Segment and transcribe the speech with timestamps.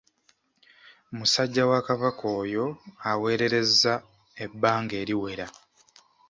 [1.17, 2.65] Musajja wa Kabaka oyo
[3.11, 3.93] aweererezza
[4.43, 5.47] ebbanga eriwera.